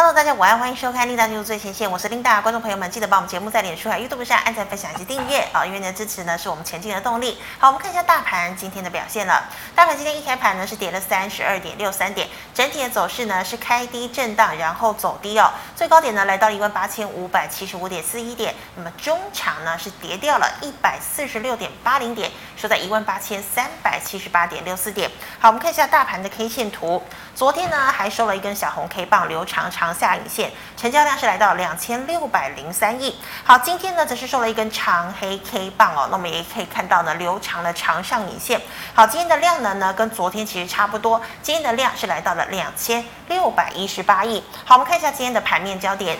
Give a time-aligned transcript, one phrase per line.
[0.00, 2.40] Hello，大家午安，欢迎收看《琳达进入最前线》，我是琳达。
[2.40, 7.36] 观众朋友们，记得把我们节目在脸书和 YouTube 上按赞、分享以及订阅啊，因为你的支持呢是我们前进的动力。
[7.58, 9.48] 好，我们看一下大盘今天的表现了。
[9.74, 12.28] 大盘今天一开盘呢是跌了三十二点六三点，
[12.58, 15.48] 整体的走势呢是开低震荡，然后走低哦。
[15.76, 25.08] 最高点呢来到一万八千五百七十五点四一点，那么中场呢是跌掉了一百四十六点八零点，收在一万八千三百七十八点六四点。
[25.38, 27.00] 好，我们看一下大盘的 K 线图，
[27.32, 29.94] 昨天呢还收了一根小红 K 棒，留长长。
[29.94, 33.20] 下影线，成交量是来到两千六百零三亿。
[33.44, 38.60] 好，今天呢则是收了一根长黑 K 棒哦，那我们也可以看到呢留长的长上影线。
[38.94, 44.42] 好，今天的量能呢跟昨天其实差不多，今天的量是来到了两千六百一十八亿。
[44.64, 46.18] 好，我们看一下今天的盘面焦点。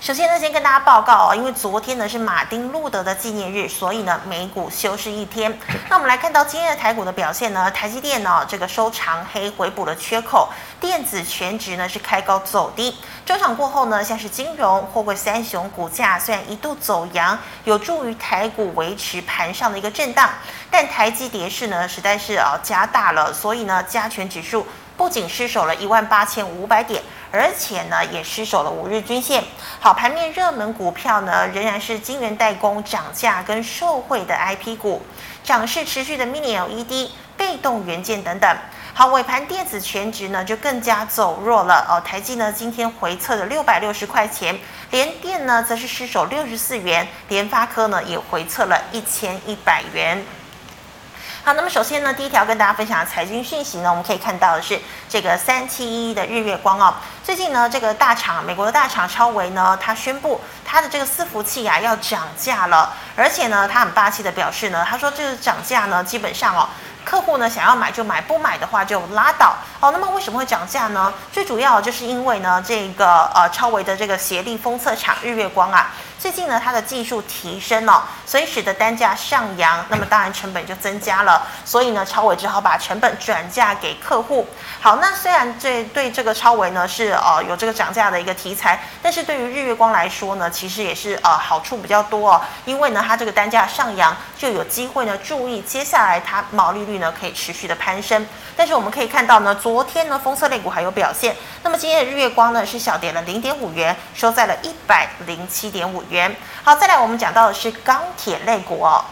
[0.00, 5.56] 首先呢，先跟大家报告哦，因为昨天呢是马丁路德的纪念日，所以呢美股休市一天。
[5.88, 10.48] 那我们来看到今天的台股的表现呢，台积电呢这个收长黑回补了缺口，
[10.80, 12.96] 电子全值呢是开高走低。
[13.24, 20.28] 周场过后呢，像是金融、货柜三雄股价虽然一度走阳，有助于台股维持盘上的一个震荡，
[20.68, 27.02] 但台积跌势呢实在是啊加大了，所以呢加权指数不仅失守了一万八千五百点。
[27.34, 29.42] 而且呢，也失守了五日均线。
[29.80, 35.00] 好，盘面热门股票呢，仍然是晶圆代工涨价跟受惠的 IP 股，
[35.42, 38.54] 涨势持续的 Mini LED、被动元件等等。
[38.92, 41.98] 好，尾盘电子全值呢就更加走弱了哦。
[42.04, 44.54] 台积呢今天回测了六百六十块钱，
[44.90, 50.22] 联电呢则是失守六十四元，联发科呢也回测了一千一百元。
[51.44, 56.94] 好，那么首先呢，第一条跟大家分享的财经讯息呢，我们可以看到的是这个三七一的日月光哦。
[57.24, 66.68] 最近呢，这个大厂美国的大厂超微呢，它宣布它的这个伺服器啊要涨价了，而且呢，它很霸气的表示呢，他说这个涨价呢，基本上哦，
[67.04, 69.90] 客户呢想要买就买，不买的话就拉倒哦。
[69.90, 71.12] 那么为什么会涨价呢？
[71.32, 75.90] 最主要就是因为呢，这个呃超微的这个协力封测厂日月光啊。
[76.22, 84.46] 最近呢，它的技术提升了，所以使得单价上扬，那么当然成本就增加了，所以呢，超微只好把成本转嫁给客户。
[84.80, 98.24] 好，那虽然这对这个超微呢是呃有这个涨价的一个题材，但是对于日月光来说呢，其实也是呃好处比较多哦，因为呢它这个单价上扬，就有机会呢注意接下来它毛利率呢可以持续的攀升。
[98.54, 101.34] 但是我们可以看到呢，昨天呢封测类股还有表现，
[101.64, 106.36] 那么今天的日月光呢是小跌了零点五元，收在了一百零七点五元。
[106.62, 109.02] 好，再来我们讲到的是钢铁类股哦。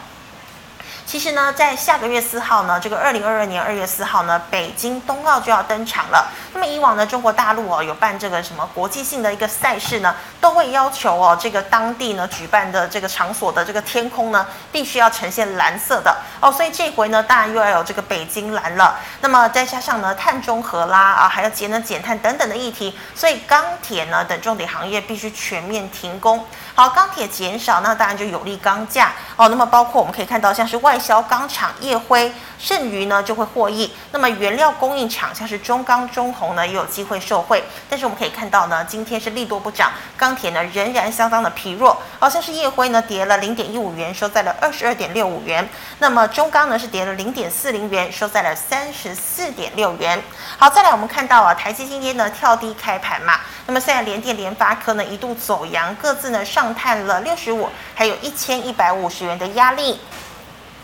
[1.10, 6.30] 其实呢，在下个月四号呢，这个二零二二年二月四号呢，北京冬奥就要登场了。
[6.54, 16.52] 那么以往呢，中国大陆哦有办这个什么国际性的一个赛事呢，都会要求哦这个当地呢举办的这个场所的这个天空呢，必须要呈现蓝色的哦。
[16.52, 18.96] 所以这回呢，当然又要有这个北京蓝了。
[19.20, 26.46] 那么再加上呢，碳中和啦啊，还有节能减碳等等的议题，所以钢铁呢等重点行业必须全面停工。
[26.76, 29.48] 好，钢铁减少，那当然就有利钢价哦。
[29.48, 33.90] 那么包括我们可以看到，像是外销钢厂烨辉、剩余呢就会获益。
[34.12, 37.64] 那么原料供应厂像是中钢、中红呢也有机会受惠。
[37.88, 42.00] 但是我们可以看到呢，今天是利多不涨，钢铁呢仍然相当的疲弱。
[42.18, 45.66] 好、像是夜辉呢跌了零点一五元，收在了二十二点六五元。
[45.98, 50.22] 那么中钢呢是跌了零点四零元，收在了三十四点六元。
[50.58, 53.40] 好，再来我们看到啊，台积今天呢跳低开盘嘛。
[53.66, 60.00] 那么现在联电、联发科呢一度走阳，各自呢上探了六十五，还有一千一百五十元的压力。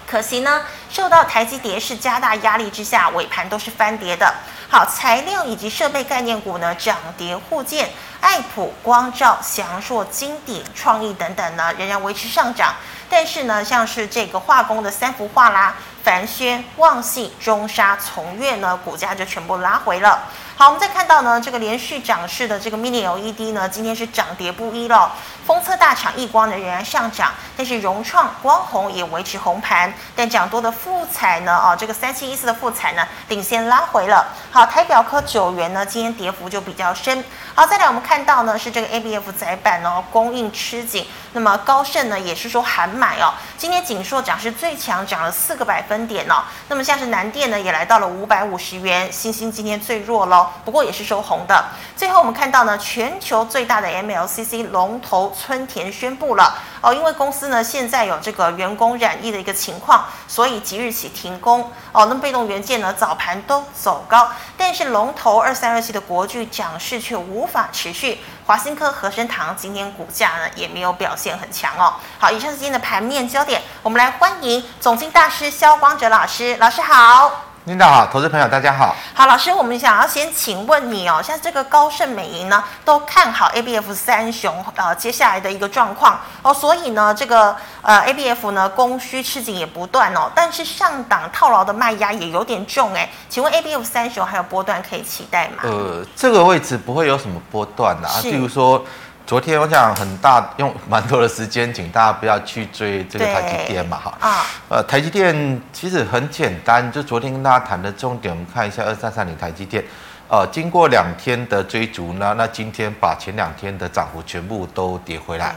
[0.07, 4.33] 可惜呢，受到台积跌势加大压力之下，尾盘都是翻跌的。
[4.69, 7.91] 好，材料以及设备概念股呢涨跌互见，
[8.21, 12.75] 爱普、光照、祥硕、金鼎、创意等等呢仍然维持上涨。
[13.09, 20.23] 但是呢，像是这个化工的三福化啦、凡轩、旺信、中沙、从月呢，股价就全部拉回了。
[20.59, 25.13] 好，我们再看到呢，这个连续涨势的这个 Mini LED 呢，今天是涨跌不一了。
[25.47, 29.93] 封测大厂亿光呢仍然上涨，但是融创、光弘也维持红盘。
[30.17, 34.27] 但涨多的富彩呢，啊，这个三七一四的富彩呢，领先拉回了。
[34.51, 37.23] 好，台表科九元呢，今天跌幅就比较深。
[37.55, 41.07] 好，再来我们看到呢，是这个 ABF 载板哦，供应吃紧。
[41.35, 43.35] 那么高盛呢，也是说喊买哦。
[43.59, 46.43] 今天景硕涨势最强，涨了四个百分点哦。
[46.69, 49.13] 那么像是南电呢，也来到了五百五十元。
[49.13, 50.46] 星星今天最弱喽。
[50.65, 51.65] 不过也是收红的。
[51.97, 62.07] 最后我们看到呢，全球最大的 MLCC 龙头村田宣布了哦，因为公司呢现在有这个员工染疫的一个情况，所以即日起停工哦。
[62.07, 68.21] 那么被动元件呢早盘都走高，但是龙头二三二七的国巨涨势却无法持续。
[68.47, 71.95] 华新科、和生堂今天股价呢也没有表现很强哦。
[72.19, 77.46] 好，以上是今天的盘面焦点，我们来欢迎总经大师肖光哲老师，老师好。
[77.67, 78.95] 领导好，投资朋友大家好。
[79.13, 95.65] 好，老师，我们想要先请问你哦，像这个高盛、美银呢，都看好 ABF 三雄呃接下来的一个状况哦，所以呢，这个呃 ABF 呢供需吃紧也不断哦，但是上档套牢的卖压也有点重哎，请问 ABF 三雄还有波段可以期待吗？
[95.65, 98.85] 呃，这个位置不会有什么波段的啊，譬如说。
[99.27, 109.83] 昨天我想很大用蛮多的时间，请大家不要去追这个台积电嘛，哈，啊，呃，台积电其实很简单，就昨天跟大家谈的重点，我们看一下二三三零台积电。
[110.29, 115.55] 呃，经过两天的追逐呢，那今天把前两天的涨幅全部都跌回来。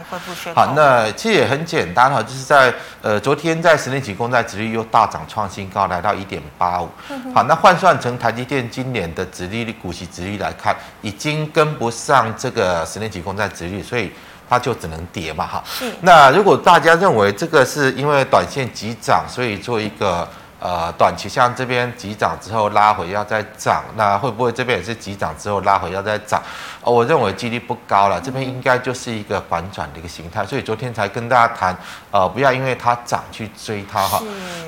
[0.56, 2.72] 好，那其实也很简单哈，就是在
[3.02, 6.90] 呃昨天在十年期公债殖利率又大涨创新高，来到一点八五。
[7.34, 14.12] 好，那换算成台积电今年的殖利率、股息殖率来看，已经跟不上这个十年期公债殖率，所以
[14.48, 15.64] 它就只能跌嘛哈。
[15.66, 15.92] 是。
[16.02, 20.30] 那如果大家认为这个是因为短线急涨，所以做一个。
[20.60, 26.42] 呃，短期像这边急涨之后拉回要再涨，那会不会这边也是急涨之后拉回要再涨？
[26.82, 31.76] 哦，我认为几率不高了，这边应该就是一个反转的一个形态，所以昨天才跟大家谈，
[32.12, 34.22] 呃，不要因为它涨去追它哈。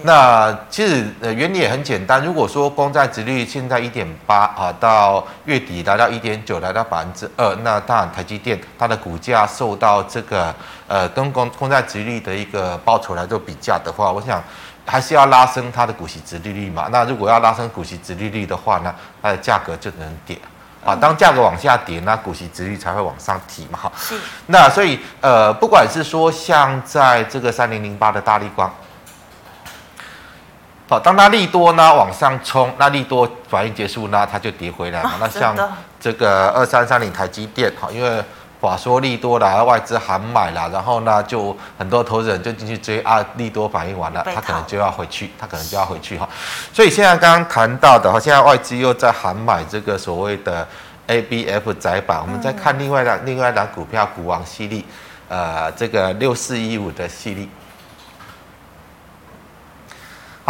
[0.04, 10.54] 那其实呃原理也很简单，如果说公债殖利率现在一点八啊，到月底来到一点九，来到百分之二，那当然台积电它的股价受到这个
[10.88, 14.42] 呃跟公公债殖利率的一个报酬来做比较的话，我想。
[14.92, 16.90] 还是要拉升它的股息殖利率嘛？
[16.92, 20.38] 那如果要拉升股息殖利率的话呢，它的价格就能跌
[20.84, 20.94] 啊。
[20.94, 23.80] 当价格往下跌，那股息殖利率才会往上提嘛。
[23.82, 24.20] 哈，是。
[24.48, 28.70] 那所以呃，不管是说像在这个三零零八的大力光，
[30.90, 35.14] 好，当它利多呢往上冲，那利多反应结束呢，它就跌回来嘛。
[35.22, 35.56] 那像
[36.02, 38.22] 这个二三三零台积电，哈，因为。
[38.62, 46.30] 法说利多啦，外资喊买啦，然后呢，就很多投资人就进去追啊，利多反应完了，他可能就要回去，他可能就要回去哈。
[46.72, 50.68] 所以现在刚刚谈到的哈，现在外资又在喊买这个所谓的
[51.08, 54.86] ABF 窄板，我们再看另外的另外一档股票股王犀利，
[55.28, 57.50] 呃，这个六四一五的矽力。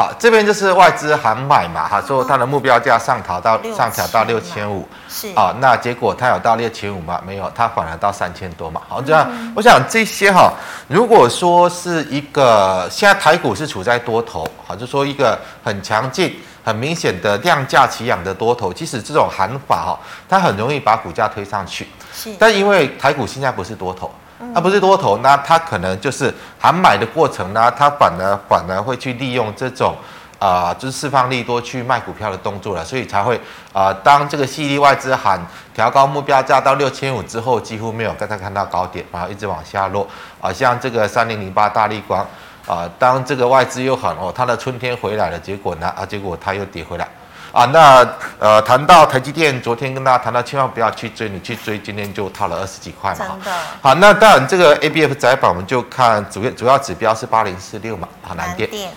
[0.02, 7.22] 好，这边就是外资喊买嘛，哈，说它的目标价上调到上调到六千五，是啊，那结果它有到六千五吗？
[7.24, 8.82] 没有，它反而到三千多嘛。
[8.90, 10.54] 好，这样，我想这些哈，
[10.88, 24.12] 如果说是一个现在台股是处在多头，好，就说一个很强劲、很明显的量价齐扬的多头，其实这种喊法哈，它很容易把股价推上去，是，但因为台股现在不是多头。
[24.54, 29.96] 那不是多头，那它可能就是喊买的过程呢，它反而反而会去利用这种
[30.40, 33.40] 啊、就是释放利多去卖股票的动作了，所以才会
[33.74, 35.40] 啊、当这个系列外资喊
[35.72, 40.08] 调高目标价到六千五之后，几乎没有再看到高点，然后一直往下落
[40.42, 42.26] 啊、像这个三零零八大立光
[42.68, 47.08] 啊、当这个外资又喊哦，它的春天回来了，结果呢啊，结果它又跌回来。
[47.52, 48.08] 啊，那
[48.40, 53.18] 呃，谈到台积电，昨天跟大家谈到，千万不要去追，你去追，今天就套了二十几块嘛。
[53.20, 53.52] 真的。
[53.82, 58.70] 好，那当然这个 ABF 窄板，我们就看主要主要指标是八零四六嘛，好，南电。
[58.70, 58.92] 南电。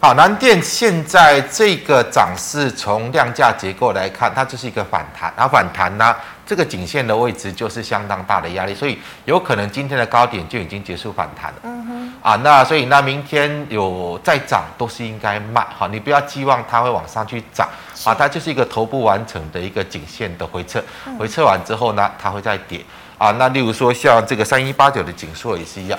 [0.00, 6.14] 好，南电现在这个涨势，从量价结构来看，它就是一个反弹，然后反弹呢，
[6.46, 11.58] 这个颈线的位置就是相当大的压力，所以有可能今天的高点就已经结束反弹了。
[11.64, 12.12] 嗯哼。
[12.22, 17.68] 啊，那所以那明天有再涨都是应该卖，好，你不要寄望它会往上去涨，
[18.04, 20.80] 啊，它就是一个头部完成的一个颈线的回撤，
[21.18, 22.80] 回撤完之后呢，它会再跌，
[23.18, 25.98] 啊，那例如说像这个三一八九的紧缩也是一样，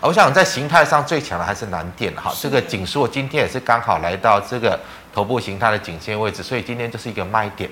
[0.00, 4.78] 我想在形态上最强的还是南电，哈，这个景硕今天也是刚好来到这个。
[5.10, 7.68] 头部形态的颈线位置，所以今天就是一个卖点。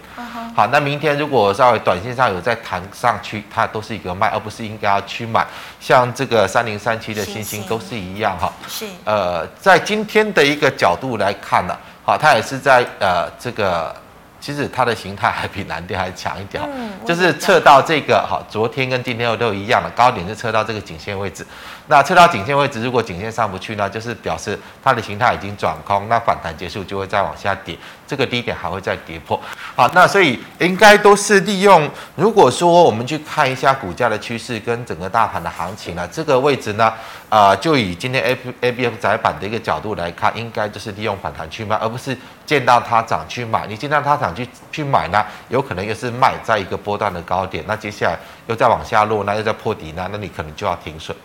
[0.52, 5.46] 好，那明天如果稍微短线上有在弹上去，它都是一个卖，而不是应该要去买。
[5.78, 8.52] 像这个三零三七的星星都是一样哈。
[8.66, 8.86] 是。
[9.04, 13.94] 呃，在今天的一个角度来看呢，好，它也是在呃这个。
[14.38, 21.44] 其实它的形态还比南电还强一点，嗯、就是测到这个哈，昨天跟今天都一样的高点是测到这个颈线位置。
[21.88, 29.40] 那测到颈线位置，如果颈线上不去呢，就是表示它的形态已经转空，那反弹结束就会再往下跌，这个低点还会再跌破。
[29.76, 31.88] 好，那所以应该都是利用。
[32.16, 36.92] 如果说我们去看一下股价的趋势跟整个大盘的行情呢，这个位置呢，
[37.28, 43.64] 啊、就以今天 A A B F 载板的一个角度来看，应该就是利用反弹去卖，而不是见到它涨去买。
[43.68, 51.16] 你见到它涨去去买呢，有可能又是卖在一个波段的高点，那接下来又再往下落，那又再破底呢，那你可能就要停损。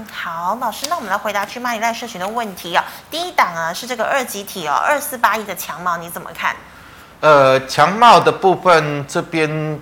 [0.00, 2.82] 嗯，好，老师，那我们来回答去蚂蚁赖社群的问题啊。
[3.10, 6.56] 第一档啊是这个二极体哦，二四八一的强茂，你怎么看？
[7.20, 9.78] 呃，强茂的部分这边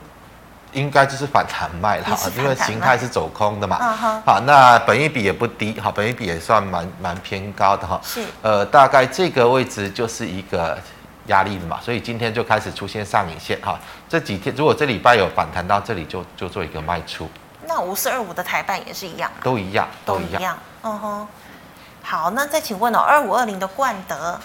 [0.73, 3.79] 应该就是反弹卖了，因为形态是走空的嘛。
[3.81, 4.23] 嗯哼。
[4.27, 8.01] 好，那本一比也不低，好，本一比也算蛮蛮偏高的哈。
[8.03, 8.25] 是。
[8.43, 10.77] 呃，大概这个位置就是一个
[11.27, 13.79] 压力的嘛，所以今天就开始出现上影线哈。
[14.09, 17.31] 这几天如果这礼拜有反弹到这里就，就就做一个卖出。
[17.69, 19.31] 那五四二五的台办也是一样。
[19.45, 20.59] 都一样，都一样。
[20.83, 21.29] 嗯哼。
[22.03, 24.41] 好，那再请问哦，二五二零的冠德。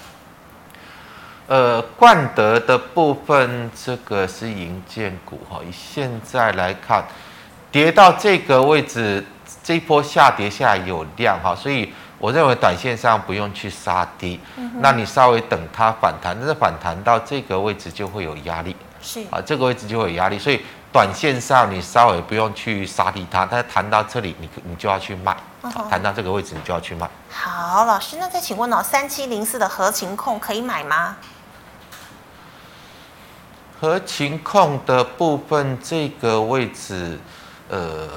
[1.47, 5.59] 呃，冠德的部分，这个是银建股哈。
[5.65, 7.03] 以现在来看，
[7.71, 9.25] 跌到这个位置，
[9.63, 14.39] 这一波下跌下来有量哈，所以我认为短线上不用去杀低。
[14.57, 18.75] 嗯、那你稍微等它反弹，但是反弹到这个位置就会有压力。
[19.01, 20.61] 是啊，这个位置就会有压力，所以
[20.93, 25.35] 短线上你稍微不用去杀低它，但是弹到这里你你就要去卖。
[25.63, 27.09] 嗯、弹到这个位置你就要去卖。
[27.29, 31.17] 好，老师，那再请问哦，三七零四的合情控可以买吗？
[33.81, 37.19] 合情控的部分，这个位置，
[37.69, 38.07] 呃，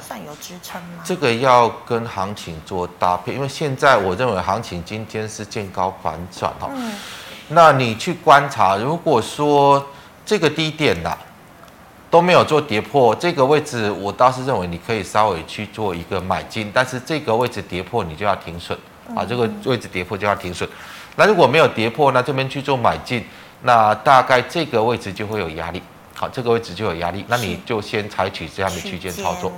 [0.00, 1.02] 算有支撑吗？
[1.04, 6.68] 这个要跟行情做搭配，因为现在我认为行情今天是见高反转哈。
[6.74, 6.94] 嗯。
[7.48, 9.84] 那你去观察，如果说
[10.26, 11.16] 这个低点呐
[12.10, 18.76] 都没有做跌破，这个位置我倒是认为你可以稍微去做一个买进，但是这个位置跌破你就要停损
[19.14, 20.68] 啊，这个位置跌破就要停损。
[21.16, 23.24] 那如果没有跌破，那这边去做买进。
[23.62, 25.82] 那大概这个位置就会有压力，
[26.16, 29.52] 好，这个位置就有压力，那你就先采取这样的区间操作。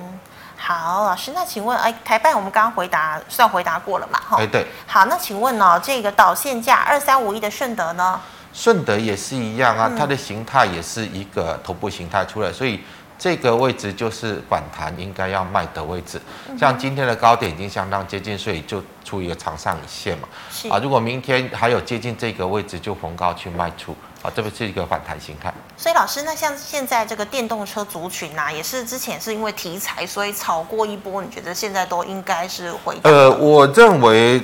[0.56, 4.20] 好，老师，那请问，哎，台办我们刚刚回答算回答过了嘛？
[4.28, 4.66] 哈，哎，对。
[4.88, 8.20] 好，那请问哦，这个导线价二三五一的顺德呢？
[8.52, 12.80] 顺德也是一样啊，它的形态也是一个头部形态出来，所以。
[13.18, 16.20] 这个位置就是反弹应该要卖的位置，
[16.58, 20.28] 像今天的高点已经相当接近，所以就出一个长上影线嘛。
[20.68, 23.94] 啊，如果明天还有接近这个位置，就逢高去卖出。
[24.22, 25.54] 啊，这个是一个反弹形态。
[25.76, 32.98] 所以老师，那像现在这个电动车族群啊，也是之前是因为题材，所以炒过一波，你觉得现在都应该是回？
[33.04, 34.42] 呃，我认为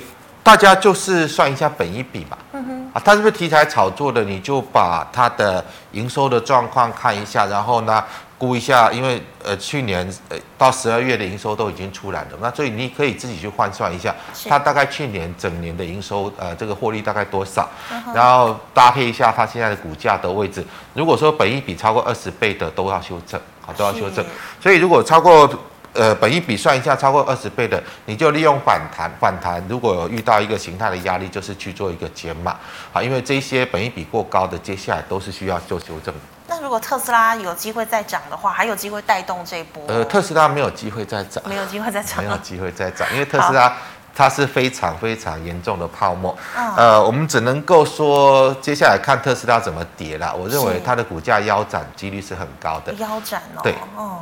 [0.49, 2.35] 大家就是算一下本一比嘛。
[2.53, 2.91] 嗯哼。
[2.91, 4.23] 啊，它是不是题材炒作的？
[4.23, 8.03] 你就把它的营收的状况看一下，然后呢？
[8.39, 14.15] 估一下，因为呃去年呃到十二月的营收都已经出来了，那所以你可以自己去换算一下，
[14.47, 17.67] 它大概去年整年的营收呃这个获利大概多少，
[18.15, 20.65] 然后搭配一下它现在的股价的位置。
[20.93, 24.25] 如果说本一比超过二十倍的都要修正，好都要修正。
[24.61, 25.53] 所以如果超过
[25.93, 32.55] 呃本一比算一下超过二十倍的，你就利用反弹反弹，如果有遇到一个形态的压力，就是去做一个减码，
[32.91, 36.19] 好，因为这些本一比过高的，接下来都是需要做修正的。
[36.47, 39.83] 那如果特斯拉有机会再涨的话，还有机会带动这一波？
[39.87, 43.71] 呃，特斯拉没有机会再涨，没有机会再涨，没有机会再涨，因为特斯拉
[44.15, 46.35] 它是非常非常严重的泡沫。
[46.75, 50.35] 呃，我们只能够说接下来看特斯拉怎么跌了。
[50.35, 52.91] 我认为它的股价腰斩几率是很高的。
[52.95, 53.61] 腰斩哦。
[53.63, 53.75] 对。
[53.95, 54.21] 哦，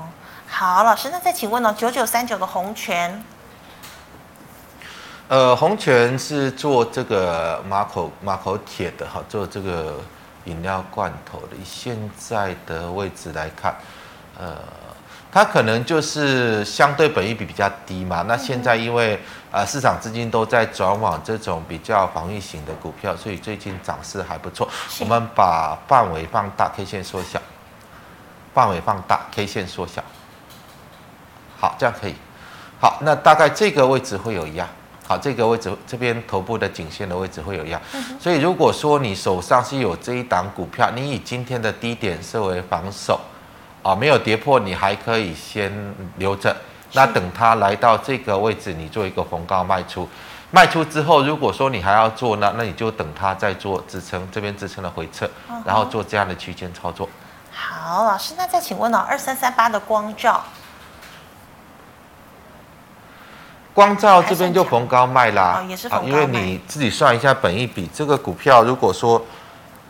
[0.59, 3.23] 好，老师，那再请问哦，九九三九的红泉。
[5.27, 9.93] 呃，红泉是做这个马口马口铁的哈，做这个。
[10.45, 13.75] 饮料罐头的现在的位置来看，
[14.39, 14.55] 呃，
[15.29, 18.21] 它可能就是相对本益比比较低嘛。
[18.21, 19.15] 那现在因为
[19.51, 24.69] 啊、呃、市场资金都在转往这种比较防御型的股票，所以最近涨势还不错。
[25.01, 27.41] 我们把范围放大，K 线缩小，
[28.53, 30.01] 范围放大，K 线缩小。
[31.59, 32.15] 好，这样可以。
[32.79, 34.67] 好，那大概这个位置会有压。
[35.07, 37.79] 好，这个位置这边头部的颈线的位置会有压，
[38.19, 43.17] 所以如果说你手上是有这一档股票，你以今天的低点设为防守，
[43.81, 45.71] 啊，没有跌破，你还可以先
[46.17, 46.53] 留着。
[46.91, 50.05] 那等它来到这个位置，你做一个逢高卖出。
[50.51, 55.25] 卖出之后，如果说你还要做呢，那你就等它再做支撑，这边支撑的回撤，
[55.63, 57.07] 然后做这样的区间操作。
[57.49, 60.43] 好，老师，那再请问呢，二三三八的光罩。
[63.77, 69.23] 光照这边就逢高卖啦，啊，因为你自己算一下本一比，这个股票如果说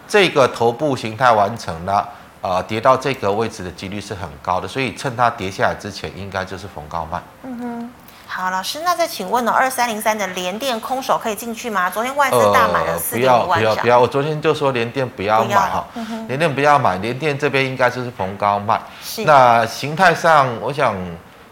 [0.05, 2.09] 这个头部形态完成了，
[2.41, 7.21] 呃，跌到这个位置的几率是很高的，所以趁它跌下来之前，应该就是逢高卖。
[7.43, 7.89] 嗯哼，
[8.27, 11.89] 好，老师，那再请问呢，二三零三的联电空手可以进去吗？
[11.89, 13.63] 昨天外资大买了四点五万张。
[13.63, 15.87] 不要不要不要，我昨天就说联电不要买哈，
[16.27, 18.77] 联电不要买，联电这边应该就是逢高卖。
[19.01, 19.23] 是。
[19.23, 20.93] 那形态上，我想。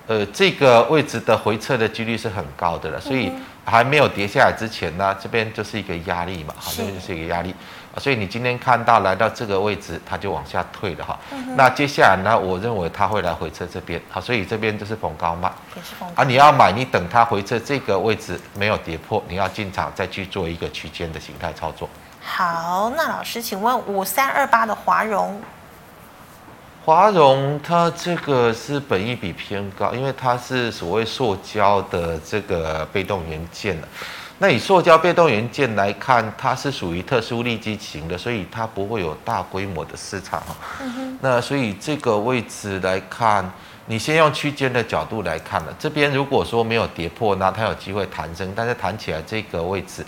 [0.08, 3.32] 呃，这个位置的回撤的几率是很高的了，所以
[3.64, 7.56] 还没有跌下来之前呢，这边就是一个压力嘛，好，这边就是一个压力，
[7.98, 11.20] 所以你今天看到来到这个位置，它就往下退了哈。
[11.56, 16.22] 那接下来呢，我认为它会来回撤这边，好，所以这边就是逢高卖，也是逢高。
[16.22, 21.90] 啊，你要买，你等它回撤这个位置没有跌破，你要进场再去做一个区间的形态操作。
[22.22, 25.42] 好，那老师，请问五三二八的华荣。
[26.86, 33.76] 华融它这个是本益比偏高，因为它是所谓塑胶的这个被动元件。
[34.38, 40.44] 那以塑胶被动元件来看，它是属于特殊利基型的，所以它不会有大规模的市场。
[40.80, 41.18] 嗯。
[41.22, 43.52] 那所以这个位置来看，
[43.88, 50.06] 你先用区间的角度来看了，这边如果说没有跌破，那它有机会弹升，但是弹起来这个位置，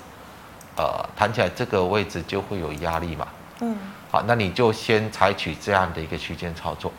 [0.75, 3.27] 呃，弹起来这个位置就会有压力嘛。
[3.61, 3.75] 嗯。
[4.09, 6.91] 好，那你就先采取这样的一个区间操作。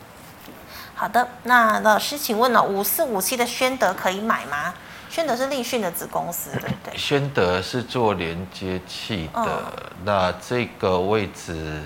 [0.95, 4.73] 好的，那老师，请问呢，五四五七的宣德可以买吗？
[5.09, 6.97] 宣德是立讯的子公司，对不对？
[6.97, 9.73] 宣德是做连接器的，哦、
[10.03, 11.81] 那这个位置，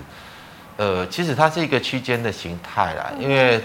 [0.76, 3.64] 呃，其实它是一个区间的形态啦，嗯、因为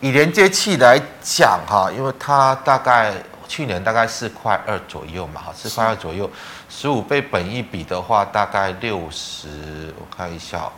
[0.00, 3.14] 以连接器来讲哈，因为它大概。
[3.48, 6.28] 去年大概四块二左右嘛，哈，四块二左右，
[6.68, 10.68] 十五倍本一比的话，大概六十，我看一下，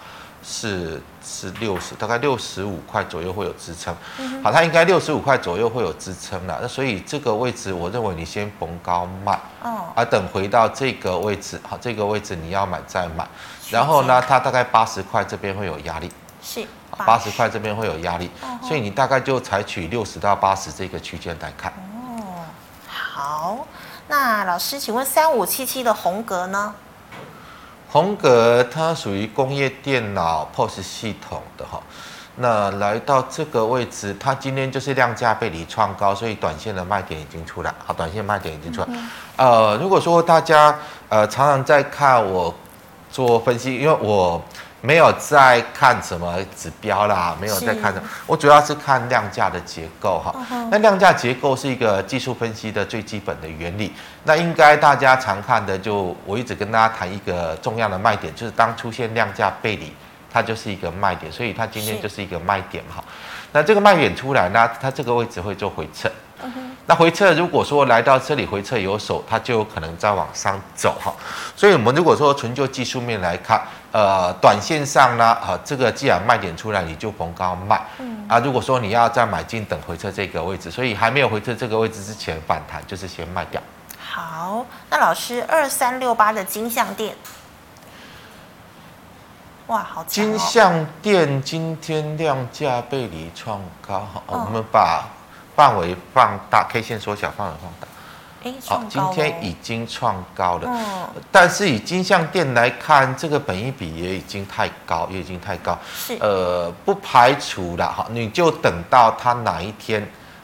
[0.50, 3.94] 是是六十，大概六十五块左右会有支撑。
[4.42, 6.58] 好，它应该六十五块左右会有支撑了。
[6.62, 13.28] 那所以这个位置，我认为你先逢高卖，哦，而等回到这个位置，好，这个位置你要买再买。
[13.70, 16.10] 然后呢，它大概八十块这边会有压力，
[16.42, 18.30] 是八十块这边会有压力，
[18.66, 21.70] 所以你大概就采取六十到八十这个区间来看。
[21.72, 22.46] 哦
[22.88, 23.66] 好，
[24.08, 26.74] 那老师，请问三五七七的红格呢？
[27.90, 31.82] 宏格它属于工业电脑 POS 系统的哈，
[32.36, 37.74] 那来到这个位置，它今天就是量价背离创高，所以短线的卖点已经出来。
[37.84, 38.86] 好，短线卖点已经出来。
[38.90, 40.78] 嗯、呃，如果说大家
[41.08, 42.54] 呃常常在看我
[43.10, 44.42] 做分析，因为我。
[44.80, 50.32] 没有在看什么指标啦，没有在看什么，我主要是看量价的结构哈。
[50.70, 53.92] 那量价结构是一个技术分析的最基本的原理。
[54.22, 59.92] 那应该大家常看的，就我一直跟大家谈一个重要的卖点，就是当出现量价背离，
[60.32, 63.02] 它就是一个卖点，所以它今天就是一个卖点哈。
[63.50, 66.08] 那这个卖点出来呢，它这个位置会做回撤。
[66.86, 71.12] 那回撤如果说来到这里回撤有手，它就有可能再往上走哈。
[71.56, 73.60] 所以我们如果说纯就技术面来看。
[73.90, 77.80] 呃，短线上呢，呃，这个既然卖点出来，你就逢高卖。
[77.98, 83.60] 嗯啊，如果说你要再买进，等回撤这个位置，所以还没有回撤这个位置之前反弹，就是先卖掉。
[83.98, 87.16] 好，那老师二三六八的金项店，
[89.68, 90.04] 哇，好！
[90.04, 95.06] 金项店今天量价背离创高，我们把
[95.56, 97.88] 范围放大，K 线缩小，范围放大。
[98.66, 105.76] 好，今天已经创高了，嗯、但是以金像店来看，这个本益比也已经太高，也已经太高。
[105.92, 110.00] 是，呃，不排除了哈，你就等到它哪一天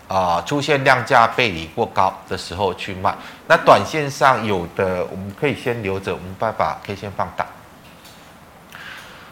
[0.09, 3.15] 啊、呃、出现量价背离过高的时候去卖。
[3.47, 7.47] 那短线上有的我们可以先留着，我们把把 K 先放大。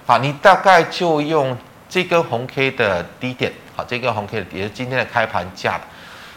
[0.06, 1.56] 好，你大概就用
[1.88, 5.80] 这根红 K 的低点，好，这根红 K 的也是今天的开盘价。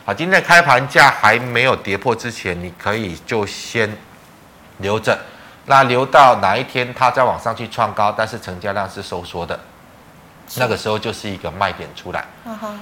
[0.05, 3.91] 好，今天开盘价还没有跌破之前，你可以就先
[4.77, 5.17] 留着。
[5.65, 9.59] 那留到哪一天它再往上去创高，但是成交量是收缩的，
[10.57, 12.23] 那个时候就是一个卖点出来。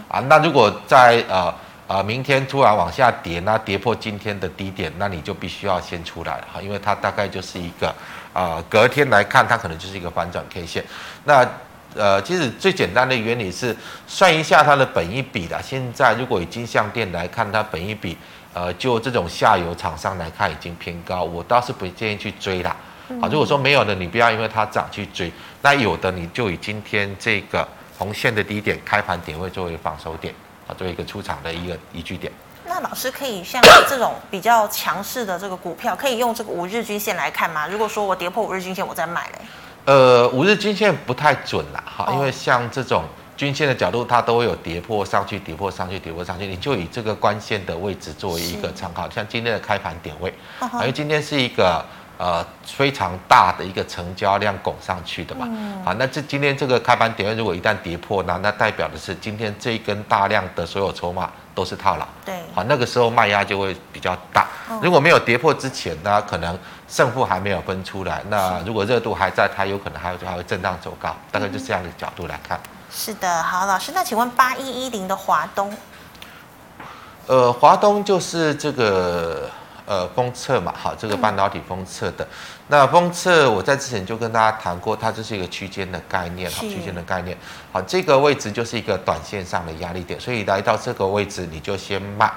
[0.10, 1.56] 啊，那如果在呃
[1.88, 7.88] 呃明天突然往下跌，那跌破今天的低点，那你就必须要先出来了哈，因为它大概就是一个
[8.34, 10.84] 啊、呃，隔天来看它可能就是一个反转 K 线。
[11.24, 11.48] 那
[11.96, 13.76] 呃，其实最简单的原理是
[14.08, 15.62] 算一下它的本益比的。
[15.62, 18.18] 现在如果以金项店来看，它本益比，
[18.54, 22.76] 呃，就这种下游厂商来看已经偏高，我倒是不建议去追啦。
[23.22, 25.30] 好，如果说没有的，你不要因为它涨去追；
[25.62, 30.34] 那有的，你就以今天这个红线的低点开盘点位作为防守点，
[30.68, 32.32] 啊，作为一个出场的一个依据点。
[32.66, 37.68] 那老师可以像这种比较强势的这个股票，可以用这个五日均线来看吗？
[37.68, 39.40] 如果说我跌破五日均线，我再买嘞？
[39.86, 43.04] 呃，五日均线不太准了，哈，因为像这种
[43.36, 50.34] 均线的角度，它都会有跌破上去、跌破上去、跌破上去，你就以这个关键的位置作为一个参考，像今天的开盘点位，
[50.74, 51.84] 因为今天是一个
[52.18, 64.48] 呃非常大的一个成交量拱上去的嘛，嗯、好，那这今天这个开盘点位如果一旦跌破，那那代表的是今天这一根大量的所有筹码都是套牢，对，好，那个时候卖压就会比较大，
[64.82, 66.58] 如果没有跌破之前，呢可能。
[66.86, 72.60] 胜负还没有分出来，那如果热度还在，它有可能还会还会震荡走高，大概就是这样的角度来看。
[72.92, 75.76] 是的，好，老师，那请问八一一零的华东，
[77.26, 79.50] 呃，华东就是这个
[79.86, 82.24] 呃封测嘛，好，这个半导体封测的。
[82.24, 82.28] 嗯、
[82.68, 87.38] 那封测我在之前就跟大家谈过，它这是一个区间的概念，好，区间的概念，
[87.72, 92.32] 好，这个位置就是一个短线上的压力点，所以来到这个位置你就先卖，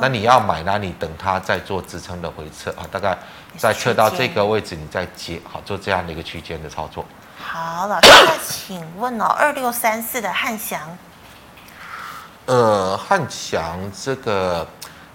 [0.00, 3.16] 那你要买，那你等它再做支撑的回撤啊，大概。
[3.58, 7.04] 再测到这个位置，你再接好，做这样的一个区间的操作。
[7.38, 10.80] 好，老师那请问哦，二六三四的汉翔，
[12.46, 14.66] 呃，汉翔这个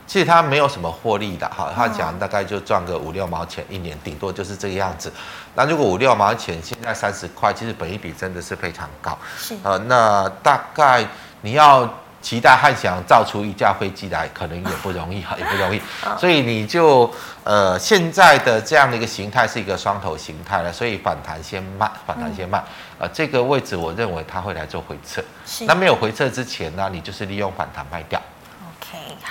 [0.08, 5.13] 其实它没有什么获利的哈，汉翔大概就赚个五六毛钱一年，顶多就是这个样子。
[5.54, 9.15] 那如果五六毛钱现在三十块，其实本益比真的是非常高。
[9.38, 11.06] 是呃，那大概
[11.41, 11.88] 你要。
[12.20, 15.80] 期待汉翔造出一架飞机来，可能也不容易哈， 也不容易。
[16.20, 17.10] 所以你就
[17.43, 22.62] 呃，现在的这样的一个形态是一个双头形态了，所以反弹先慢，反弹先慢。
[22.98, 25.24] 呃，这个位置我认为它会来做回撤。
[25.46, 25.63] 是。
[25.65, 28.20] 那没有回撤之前呢，你就是利用反弹卖掉。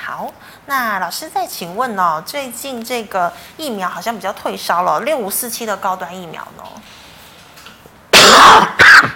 [0.07, 0.33] 好。
[0.67, 6.63] 那老师再请问哦，最近这个疫苗好像比较退烧了，六五四七的高端疫苗呢？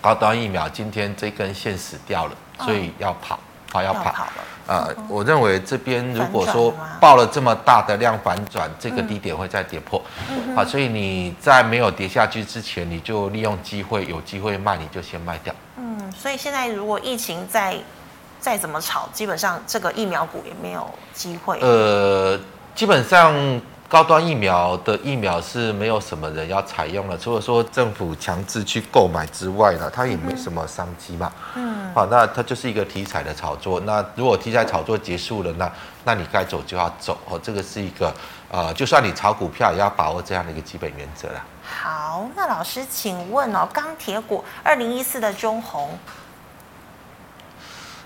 [0.00, 2.32] 高端疫苗今天这根线死掉了，
[2.64, 3.38] 所以要跑，
[3.70, 4.04] 好要跑。
[4.06, 4.32] 要跑了。
[4.68, 10.02] 呃，我认为这边如果说爆了这么大的量反转，这个低点会再跌破。
[10.30, 10.56] 嗯。
[10.56, 15.54] 好，所以你在没有跌下去之前，你就利用机会，有机会卖你就先卖掉。
[15.76, 17.76] 嗯，所以现在如果疫情再
[18.40, 21.58] 再怎么炒，基本上这个疫苗股也没有机会。
[21.60, 22.38] 呃，
[22.74, 23.60] 基本上。
[23.90, 31.32] 高端疫苗的疫苗是没有什么人要采用了，除了说政府强制去购买之外呢，它也没什么商机嘛。
[31.54, 33.80] 嗯，好，那它就是一个题材的炒作。
[33.80, 35.72] 那如果题材炒作结束了，那
[36.04, 37.40] 那你该走就要走哦。
[37.42, 38.12] 这个是一个
[38.50, 41.42] 呃，就算你炒股票，也要把握这样的一个基本原则了。
[41.62, 45.98] 好，那老师请问哦，钢铁股二零一四的中鸿。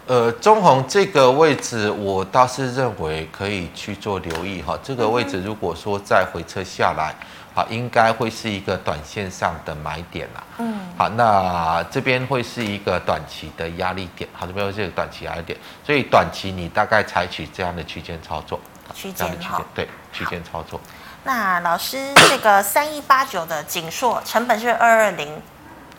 [0.06, 4.76] 呃，中红这个位置，我倒是认为可以去做留意哈。
[4.82, 7.14] 这个位置如果说再回撤下来，
[7.54, 10.44] 好，应该会是一个短线上的买点啦。
[10.58, 18.58] 嗯，好，那这边会是一个短期的压力点，好，这边会是一个短期压力点，所以短期你大概采取这样的区间操作。
[18.92, 20.80] 区间哈，对，区间操作。
[21.22, 25.40] 那老师，这个三一八九的景硕成本是二二零。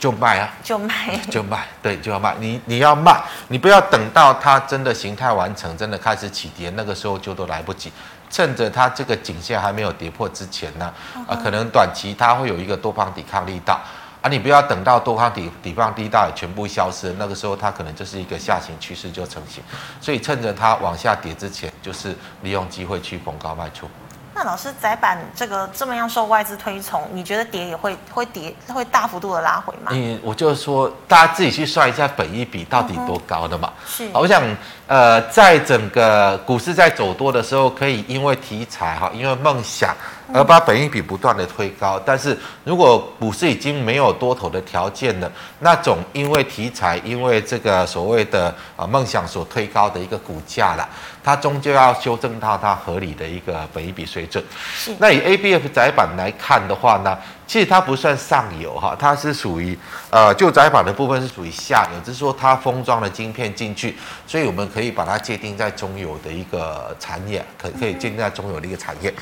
[0.04, 2.36] 就卖啊，就卖， 就卖，对，就要卖。
[2.38, 7.89] 你你要卖，你不要等到它真的形态完成，真的开始起跌，那个时候就都来不及。
[8.30, 13.80] 趁着它这个颈线还没有跌破之前呢，啊、呃，可能短期它会有一个多方抵抗力道
[14.22, 19.63] 啊，你不要等到多方抵抵抗力道全部消失，那个时候它可能就是一个下行趋势就成型。
[20.02, 23.89] 所以趁着它往下跌之前，就是利用机会去逢高卖出。
[24.36, 29.91] 那老师，窄板这个这么样受外资推崇，你觉得跌也会会跌，会大幅度的拉回吗？
[29.91, 33.72] 嗯，我就是说，大家自己去算一下本一比到底多高的嘛。
[33.86, 34.10] 是。
[34.13, 34.41] 我想，
[34.88, 39.96] 呃，在整个股市在走多的时候，可以因为题材哈，因为梦想。
[40.34, 50.89] 而把本一比不断的推高，但是如果股市已经没有多头的条件了，那种因为题材，因为这个所谓的啊梦想所推高的一个股价了，
[51.24, 54.44] 它终究要修正到它合理的一个本一比水准。
[54.76, 54.94] 是。
[55.00, 57.18] 那以 ABF 窄板来看的话呢，
[57.54, 59.78] 其实它不算上游哈，它是属于
[60.10, 69.13] 呃旧载板的部分是属于下游，只是说它封装了晶片进去，所以我们可以把它界定在中游的一个产业，可可以界定在中游的一个产业。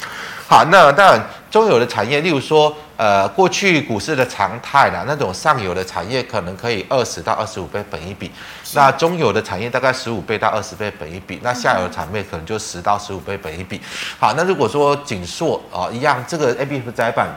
[0.47, 8.31] 好，那当然中游的产业，例如说呃过去股市的常态啦，那种上游的产业可能可以二十到二十五倍本一比，
[8.75, 13.81] 那中游的产业大概十五倍到二十倍本一比，那下游的产业可能就十到十五倍本一比。
[14.17, 17.27] 好，那如果说景硕啊一样，这个 ABF 载板。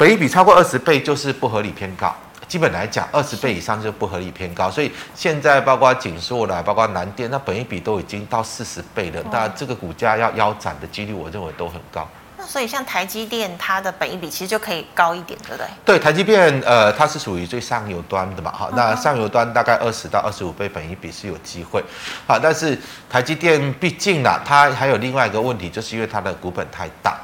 [0.00, 2.10] 本益比超过二十倍就是不合理偏高，
[2.48, 4.70] 基本来讲，二十倍以上就不合理偏高。
[4.70, 12.08] 所以现在包括景硕啦，包括南电，那本一比都已经到四十倍了，那这个股价要腰斩的几率，我认为都很高。
[12.38, 15.66] 那所以像台积电，它的本益比其实就可以高一点，对不对？
[15.84, 21.84] 对，台积电，呃，它是属于最上游端的嘛，哈，那上游端大概二十到二十五倍本益比是有机会，
[22.26, 22.74] 好，但是
[23.10, 27.18] 台积电毕竟呢，它还有另外一个问题，就是因为它的股本太大。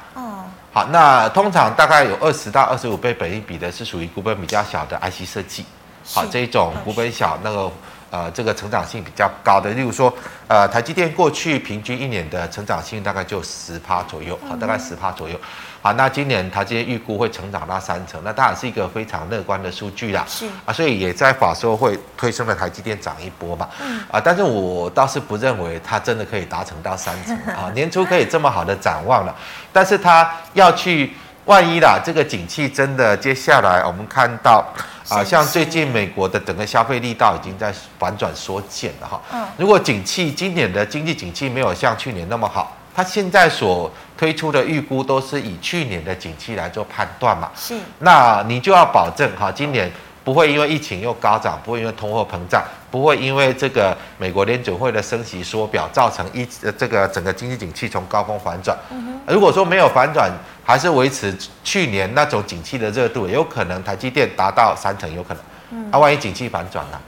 [0.76, 5.64] 好，那通常大概有二十到二十五倍本益比的，是属于股本比较小的 IC 设计。
[6.04, 7.72] 好，这一种股本小，那个
[8.10, 10.12] 呃，这个成长性比较高的，例如说，
[10.46, 15.40] 呃，台积电过去平均一年的成长性大概就十趴左右，好，大概十趴左右。
[15.86, 20.24] 好，那今年台积电预估会成长到三成，那当然是一个非常乐观的数据啦。
[20.26, 23.68] 是啊，所以也在法说会推升了台积电涨一波嘛。
[23.80, 29.32] 嗯啊，但是我倒是不认为它真的可以达成到三成啊，年初可以这么好的展望了，
[29.72, 31.12] 但是它要去
[31.44, 34.66] 万一啦，这个景气真的接下来我们看到
[35.08, 39.22] 啊，像最近美国的整个消费力道已经在反转缩减了哈。
[39.32, 42.76] 嗯，如果景气今年的经济景气没有像去年那么好。
[42.96, 47.50] 他现在所推出的预估都是以去年的景气来做判断嘛？
[47.54, 47.74] 是。
[47.98, 49.92] 那你就要保证哈，今年
[50.24, 58.74] 不会因为疫情又高涨，不会因为通货膨胀，不会因为这个美国联准会的升息缩表造成一呃这个整个经济景气从高峰反转。
[58.90, 59.34] 嗯哼。
[59.34, 60.32] 如果说没有反转，
[60.64, 65.42] 还是维持去年那种景气的热度，有可能台积电达到三成，有可能。
[65.72, 65.86] 嗯。
[65.92, 66.98] 啊，万一景气反转了？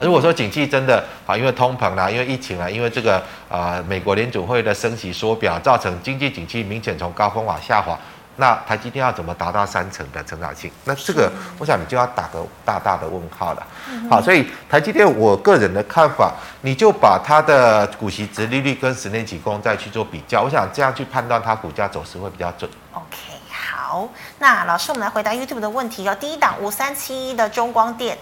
[0.00, 7.98] 如果说景气真的啊，因为通膨啦，因为疫情啦，因为这个呃美国联储会的升息缩表，造成经济景气明显从高峰往下滑。
[8.38, 10.70] 那台积电要怎么达到三成的成长性？
[10.84, 13.66] 那这个我想你就要打个大大的问号了。
[14.10, 22.70] 好，所以台积电我个人的看法，你就把它的股息值利率跟十年期公债去做比较，我想这样去判断它股价走势会比较准。
[22.92, 23.16] OK，
[23.50, 24.06] 好，
[24.38, 26.14] 那老师我们来回答 YouTube 的问题哦。
[26.14, 28.18] 第一档五三七一的中光电，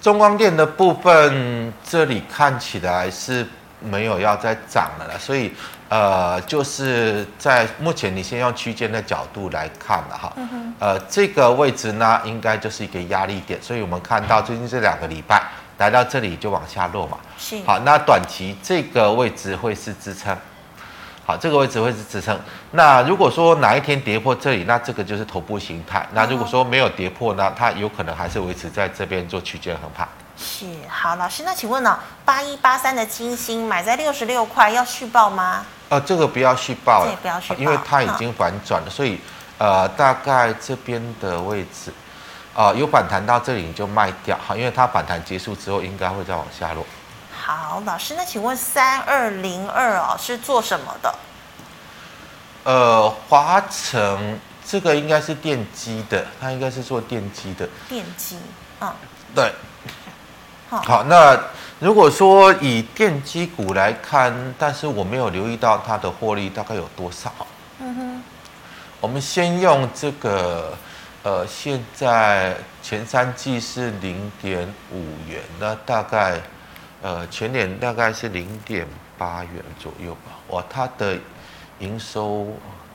[0.00, 3.46] 中光电的部分这里看起来是
[3.80, 5.52] 没有要再涨了啦，所以。
[5.90, 15.42] 呃，就是在目前你先用区间的角度来看了哈，嗯、呃，这个位置呢，应该就是一个压力点，所以我们看到最近这两个礼拜
[15.78, 20.36] 来到这里就往下落嘛，是，好，那短期这个位置会是支撑，
[21.28, 22.40] 好，这个位置会是支撑。
[22.70, 26.08] 那如果说哪一天跌破这里，那这个就是头部形态。
[26.14, 30.08] 那如果说没有跌破呢，它有可能还是维持在这边做区间横盘。
[30.38, 35.66] 是，好，老师，那请问呢、哦，八一八三的金星买在六十六块，要续报吗？
[35.90, 39.20] 呃，这个不要续报了，不要续报，因为它已经反转了，哦、所以
[39.58, 41.92] 呃，大概这边的位置，
[42.54, 46.82] 啊、呃，有反弹到这里你就卖掉哈，因为它反弹结束之后应该会再往下落。
[47.48, 51.14] 好，老师，那请问三二零二哦是做什么的？
[52.64, 57.66] 呃，华城这个应该是电机的，它应该是做电机的。
[57.88, 58.36] 电机，
[58.82, 58.92] 嗯，
[59.34, 59.50] 对。
[60.68, 61.40] 好，那
[61.78, 67.32] 如果说以电机股来看，但是我没有留意到它的获利大概有多少。
[67.78, 68.22] 嗯哼，
[69.00, 70.76] 我们先用这个，
[71.22, 76.42] 呃，现在前三季是零点五元，那大概，
[77.02, 80.32] 呃，全年大概是零点八元左右吧。
[80.48, 81.16] 哇，它的
[81.78, 82.46] 营收。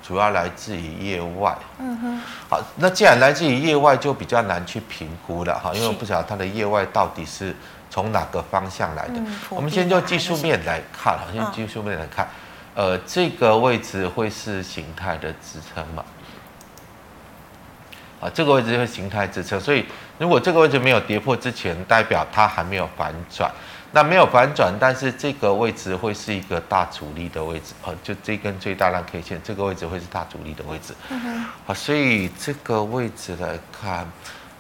[0.06, 7.56] 主要来自于业外，嗯哼，好，那既然来自于业外，就比较难去评估了哈，因为我不晓得它的业外到底是
[7.90, 9.14] 从哪个方向来的。
[9.16, 12.28] 嗯、我们先就技术面来看，好，先技术面来看，
[12.76, 16.04] 呃，这个位置会是形态的支撑嘛？
[18.24, 19.86] 啊，这个位置是形态支撑，所以
[20.18, 23.52] 如果这个位置没有跌破之前，代表它还没有反转。
[23.96, 30.96] 那没有反转，但是这个位置会是一个大阻力的位置啊，就这根最大量 K 线，这个位置会是大阻力的位置。
[31.10, 31.46] 嗯哼。
[31.68, 34.04] 啊，所以这个位置来看，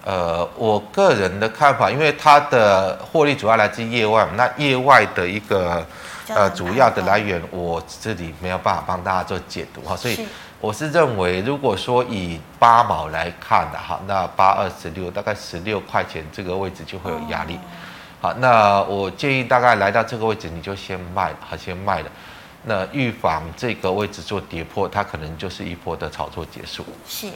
[0.06, 5.84] 呃，我个人的看法，因为它的获利主要来自业外，那业外的一个
[6.28, 10.28] 呃主要的来源，我这里没有办法帮大家做解读哈，所以
[10.63, 17.60] 我是认为，如果说以八毛来看的哈，那八二十六大概十六块钱这个位置就会有压力。
[18.21, 22.10] 好，那我建议大概来到这个位置，你就先卖，好，先卖了。
[22.63, 26.86] 那预防这个位置做跌破，它可能就是一波的炒作结束。
[27.06, 27.30] 是，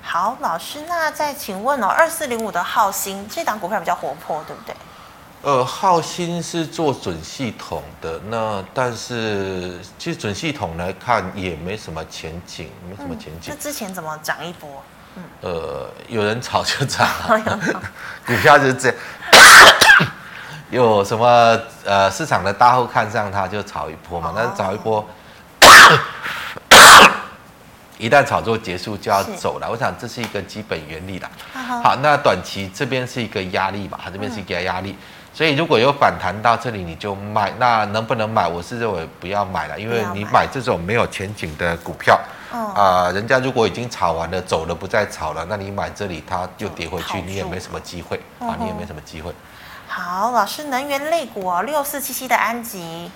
[0.00, 4.74] 好，老师，那再请问哦，二四零五的浩星这档股票比较活泼，对不对？
[5.42, 13.48] 呃，浩鑫是做准系统的，那但是其实准系统来看也没什么前景，没什么前景。
[13.48, 14.82] 那、嗯、之前怎么涨一波？
[15.16, 17.08] 嗯，呃，有人炒就涨，
[18.26, 18.96] 股票就是这样。
[20.70, 25.04] 有什么呃市场的大户看上它就炒一波嘛，但是炒一波，
[27.96, 29.68] 一旦炒作结束就要走了。
[29.70, 31.30] 我想这是一个基本原理啦。
[31.82, 34.96] 好，那短期这边是一个压力吧，它这边是一个压力，
[35.40, 37.50] 所以如果有反弹到这里你就卖。
[37.58, 38.46] 那能不能买？
[38.46, 42.20] 我是认为不要买了，因为你买这种没有前景的股票，
[42.52, 49.32] 啊，人家如果已经炒完了走了不再炒了，那你买这里它又跌回去，你也没什么机会啊，你也没什么机会。
[49.88, 53.10] 好，老师，能源类股哦，六四七七的安吉，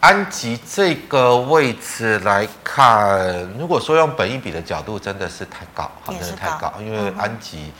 [0.00, 7.72] 安吉这个位置来看，如果说用本一比的角度，真的是太高，好，真的太高，因为安集，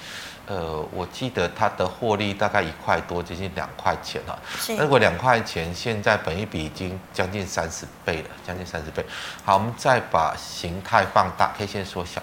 [0.47, 4.39] 呃，我记得它的获利大概一块多，接近两块钱哈，
[4.79, 9.05] 如果两块钱，现在本一比已经将近三十倍了，将近三十倍。
[9.45, 12.23] 好，我们再把形态放大，K 线缩小，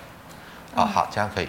[0.76, 1.48] 好好，这样可以。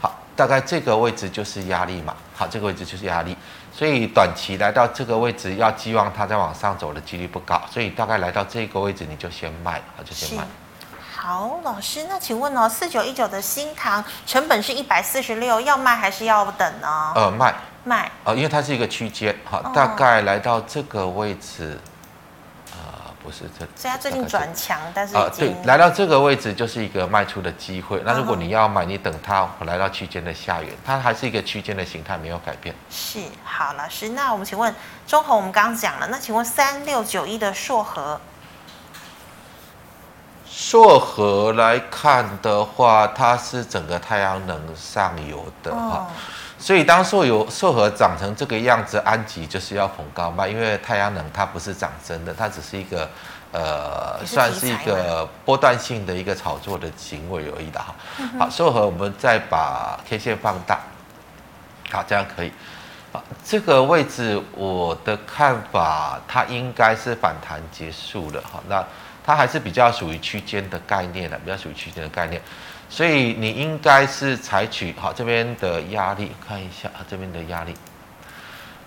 [0.00, 3.36] 好大概这个位置就是压力嘛，好，这个位置就是压力，
[3.72, 10.46] 所以短期来到这个位置，要寄望它再往上走的几率不高，所以大概来到这个位置你就先卖，好，就先卖。
[11.28, 17.12] 好，老师，那请问哦，四九一九的新塘成本是一百四十六，要卖还是要等呢？
[17.14, 21.78] 呃，卖，卖，呃，因为它是一个区间，好，大概来到这个位置。
[23.22, 28.00] 不是这，所以它最近转强，但是啊，对，来到这个位置就是一个卖出的机会。
[28.06, 32.74] 那如果你要买，你等它来到区间的下缘，它还是一个区间的形态，没有改变。
[32.88, 34.74] 是，好，老师，那我们请问
[35.06, 38.18] 中红，我们刚刚讲了，那请问三六九一的硕禾，
[40.58, 46.06] 硕禾来看的话，它是整个太阳能上游的哈，哦、
[46.58, 53.08] 所以当硕有硕禾长成这个样子，安吉就是要捧高卖，因为太阳能它不是长真的，它只是一个
[53.52, 57.94] 呃，是算是一个波段性的一个炒作的行为而已的哈。
[58.18, 60.80] 嗯、好，硕禾我们再把 K 线放大，
[61.92, 62.52] 好，这样可以。
[63.12, 68.60] 好，这个位置我的看法，它应该是反弹结束了哈。
[68.68, 68.84] 那
[69.28, 72.40] 它还是比较属于区间的概念的，比较属于区间的概念，
[72.88, 77.74] 所以你应该是采取好这边的压力，看一下啊这边的压力。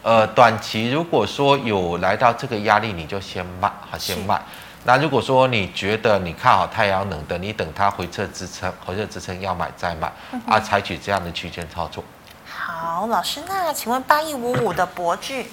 [0.01, 4.41] 呃，短期如果说有来到这个压力，你就先卖，好先卖。
[4.83, 12.03] 那如果说你觉得你看好太阳能的，你等它回撤支撑，回撤支撑要买再买，嗯、啊，采取这样的区间操作。
[12.47, 15.45] 好，老师，那请问八一五五的博智，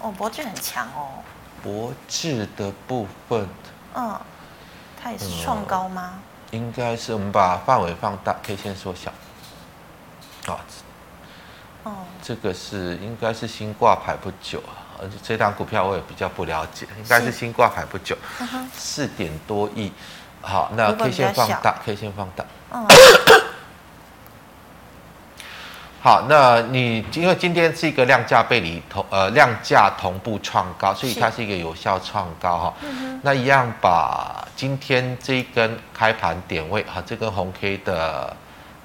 [0.00, 1.22] 哦，博智很强哦。
[1.62, 3.48] 博智的部分，
[3.94, 4.18] 嗯，
[5.02, 6.14] 它也是创高吗？
[6.50, 9.10] 嗯、应该是，我们把范围放大，K 线缩小。
[10.52, 10.60] 啊，
[11.84, 11.92] 哦，
[12.22, 18.16] 这个是应该是新挂牌不久啊，而且这档股票我也比较不了解，应该是新挂牌不久，
[18.74, 19.92] 四是点多亿。
[20.40, 22.44] 好，那 K 线放大，K 线放大。
[22.72, 22.86] 嗯。
[26.08, 32.74] 好，那你因为今天是一个量价背离同呃量价同步创高，所以它是一个有效创高哈。
[32.80, 32.86] 是
[33.20, 38.34] 那一样把今天这一根开盘点位哈，这根红 K 的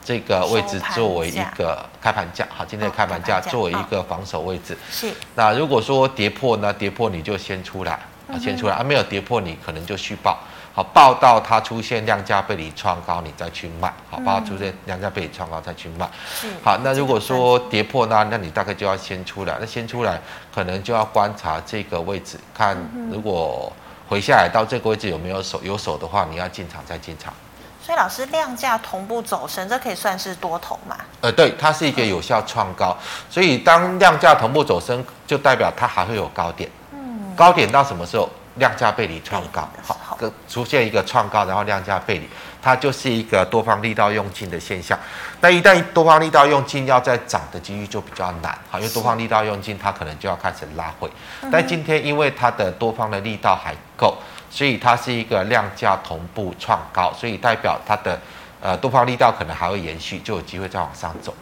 [0.03, 4.77] 这个位置作为一个开盘价，好，今天的开盘价作为一个防守位置。
[4.91, 5.09] 是。
[5.33, 7.93] 那如果说跌破呢，跌破你就先出来，
[8.27, 10.37] 啊，先出来，啊，没有跌破你可能就续抱。
[10.75, 13.93] 好，报到它出现量价背离创高，你再去卖。
[14.09, 16.09] 好，报到出现量价背离创高再去卖。
[16.33, 16.47] 是。
[16.63, 19.55] 好，那如果说跌破呢，那你大概就要先出来。
[19.59, 20.19] 那先出来，
[20.53, 22.75] 可能就要观察这个位置，看
[23.11, 23.71] 如果
[24.09, 27.31] 回下来到这个位置有没有手，有手的话，你要进场再进场。
[27.79, 30.97] 所以老师，量价同步走升，这可以算是多头吗？
[31.21, 32.97] 呃，对，它是一个有效创高。
[33.29, 36.67] 所以当量价同步走升，就代表它还会有高点。
[36.93, 37.35] 嗯。
[37.35, 38.27] 高点到什么时候？
[38.55, 42.29] 量价背离创高，好，出现一个创高，然后量价背离，
[42.61, 44.97] 它就是一个多方力道用尽的现象。
[45.41, 51.09] 那一旦多方力道用尽，要再涨的几率就比较难，好，因为多方力道用尽，它可能就要开始拉回。
[51.51, 54.15] 但今天因为它的多方的力道还够，
[54.51, 58.21] 所以它是一个量价同步创高，所以代表它的
[58.61, 61.33] 呃多方力道可能还会延续，就有机会再往上走。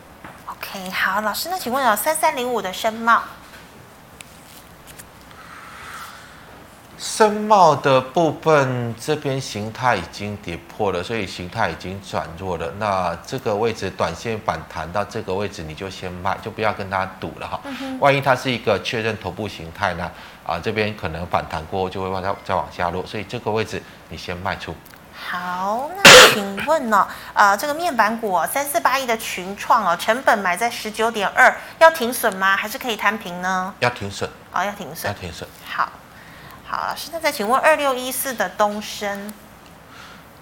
[0.47, 3.21] OK，好，老师，那请问有三三零五的深茂。
[7.03, 12.71] 深茂的部分这边形态已经跌破了，所以形态已经转弱了。
[12.77, 17.59] 那这个位置短线反弹到这个位置，你就先卖，就不要跟它赌了哈。
[17.99, 20.11] 万一它是一个确认头部形态呢？
[20.45, 24.75] 啊，这边可能反弹过后就会往再再往下落，所以这个位置你先卖出。
[25.15, 27.07] 好，那请问呢？
[27.33, 32.55] 呃，这个面板股三四八一的群创哦，成本买在十九点二，要停损吗？
[32.55, 33.73] 还是可以摊平呢？
[33.79, 34.29] 要停损。
[34.51, 35.11] 哦，要停损。
[35.11, 35.49] 要停损。
[35.65, 35.91] 好。
[36.71, 39.33] 好，现在再请问二六一四的东升，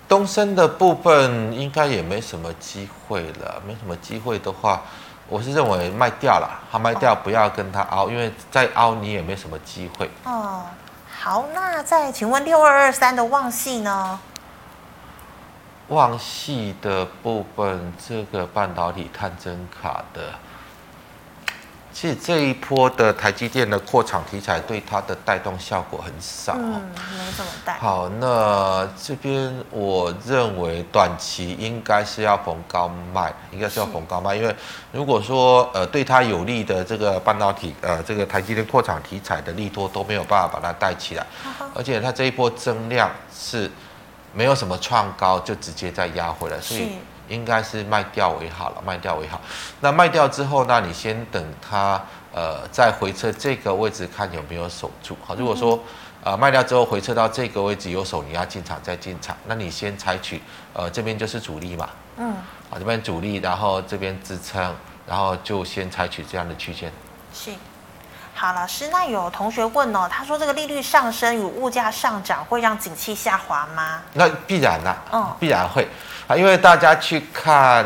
[0.07, 3.59] 东升的部分应该也没什么机会了。
[3.65, 4.83] 没什么机会的话，
[5.27, 10.07] 我是认为卖掉了，他卖掉，不要跟他凹，因为再凹你也没什么机会。
[10.25, 10.65] 哦，
[11.19, 14.19] 好，那再请问六二二三的旺系呢？
[15.87, 20.21] 旺系的部分，这个半导体探针卡的。
[21.91, 26.81] 其实这一波的台积电的扩厂题材对它的带动效果很少，嗯，
[27.17, 27.77] 没怎么带。
[27.77, 34.55] 好，那这边我认为短期应该是要逢高卖，应该是要逢高卖，因为
[34.91, 41.25] 如果说呃对它有利的这个半导体呃这个台积电扩厂题材的利多都没有办法把它带起来，
[41.73, 43.69] 而且它这一波增量是
[44.33, 46.91] 没有什么创高就直接再压回来，所以。
[47.29, 49.39] 应该是卖掉为好了，卖掉为好。
[49.79, 50.79] 那卖掉之后那？
[50.79, 52.01] 你先等它
[52.33, 55.15] 呃再回撤这个位置，看有没有守住。
[55.23, 55.79] 好，如果说
[56.23, 59.37] 呃卖掉之后回撤到这个位置有守，你要进场再进场。
[59.45, 60.41] 那你先采取
[60.73, 62.31] 呃这边就是主力嘛，嗯，
[62.69, 66.91] 啊，这边主力，然后这边支撑，然后就先采取这样的区间。
[67.33, 67.51] 是，
[68.41, 73.99] 好，老师，那有同学问哦，他说这个利率上升与物价上涨会让景气下滑吗？
[74.13, 75.85] 那必然啦，嗯，必然会。
[76.25, 77.85] 啊，因为大家去看，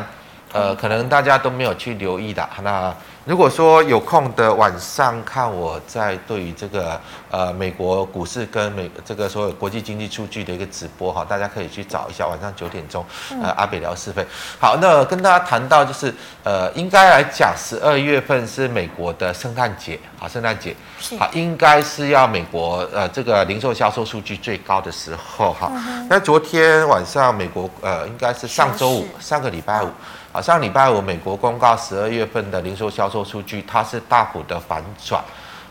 [0.52, 2.48] 呃，可能大家都没有去留意的。
[2.62, 2.94] 那
[3.26, 7.00] 如果说有空的晚上看我在对于这个
[7.32, 13.06] 呃美国股市跟美这个所有国际经济数据的一个直播哈，大家可以去找一下晚上九点钟
[13.42, 14.26] 呃阿北聊是非。
[14.60, 16.14] 好，那跟大家谈到就是
[16.44, 20.76] 呃应该来讲十二月份是美国的圣诞节，好圣诞节，
[21.18, 25.72] 好应该是要美国呃这个零售销售数据最高的时候哈。
[26.10, 29.90] 那昨天晚上美国呃应该是上周五上个礼拜五。
[30.34, 35.24] 好，上礼拜五美国公告十二月份的零售销售数据，它是大幅的反转，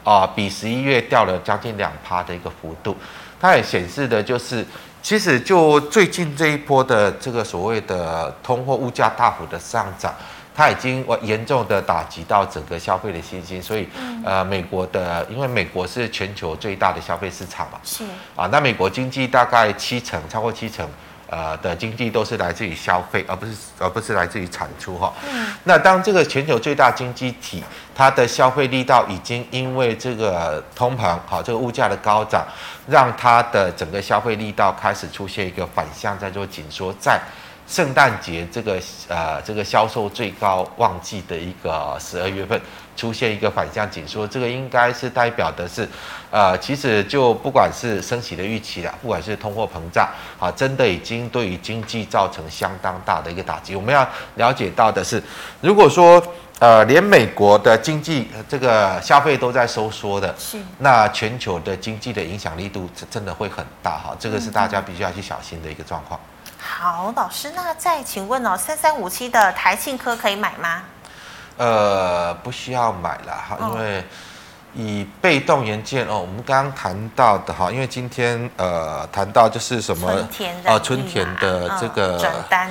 [0.05, 2.97] 啊，比十一月掉了将近两趴的一个幅度。
[3.41, 4.65] 它也显示的就是，
[5.03, 10.15] 其实就最近这一波的这个所谓的通货物价大幅的上涨，
[10.55, 13.61] 它已经严重的打击到整个消费的信心。
[13.61, 13.89] 所以，
[14.25, 18.05] 呃，美国的，因为美国是全球最大的消费市场嘛，是
[18.37, 20.89] 啊，那美国经济大概七成，超过七成。
[21.33, 25.11] 呃的经济都是来自于消费，而不是而不是来自于产出哈。
[25.33, 25.51] 嗯。
[25.65, 27.65] 那当这个全球最大经济体，
[27.95, 32.47] 它的消费力道已经因为这个通膨，好，这个物价的高涨，
[32.87, 37.19] 让它的整个消费力道开始出现一个反向，在做紧缩，在
[37.67, 38.79] 圣诞节这个
[39.09, 42.61] 呃这个销售最高旺季的一个十二月份。
[42.97, 45.89] 出现一个反向紧缩，这个应该是代表的是，
[46.31, 53.75] 呃，其实就不管是升息的预期啦，不管是通货膨胀，啊，真的已经对于经济造成相当大的一个打击。
[53.75, 55.23] 我们要了解到的是，
[55.61, 56.23] 如果说
[56.59, 66.21] 呃连美国的经济这个消费都在收缩的，是，那全球的经济的影响力度真的会很大哈，这个是大家必须要去小心的一个状况。
[66.59, 70.83] 好，老师，那再请问哦，三三五七的台庆科可以买吗？
[71.59, 74.05] 呃，不需要买了哈，因为
[74.75, 80.11] 以被动元件哦，我们刚刚谈到的哈，因为今天呃谈到就是什么
[80.65, 82.71] 呃春田的这个转单，